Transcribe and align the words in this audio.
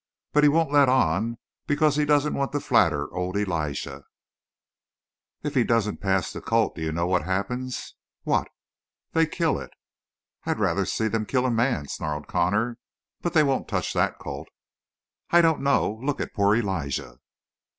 But 0.33 0.41
he 0.43 0.49
won't 0.49 0.71
let 0.71 0.89
on 0.89 1.37
because 1.67 1.95
he 1.95 2.05
doesn't 2.05 2.33
want 2.33 2.53
to 2.53 2.59
flatter 2.59 3.13
old 3.13 3.37
Elijah." 3.37 4.01
"If 5.43 5.53
he 5.53 5.63
doesn't 5.63 6.01
pass 6.01 6.33
the 6.33 6.41
colt 6.41 6.73
do 6.73 6.81
you 6.81 6.91
know 6.91 7.05
what 7.05 7.21
happens?" 7.23 7.93
"What?" 8.23 8.47
"They 9.11 9.27
kill 9.27 9.59
it!" 9.59 9.69
"I'd 10.43 10.57
a 10.57 10.59
lot 10.59 10.63
rather 10.69 10.85
see 10.85 11.07
them 11.07 11.27
kill 11.27 11.45
a 11.45 11.51
man!" 11.51 11.87
snarled 11.87 12.25
Connor. 12.25 12.79
"But 13.21 13.33
they 13.33 13.43
won't 13.43 13.67
touch 13.67 13.93
that 13.93 14.17
colt!" 14.17 14.47
"I 15.29 15.39
don't 15.39 15.61
know. 15.61 15.99
Look 16.01 16.19
at 16.19 16.33
poor 16.33 16.55
Elijah!" 16.55 17.19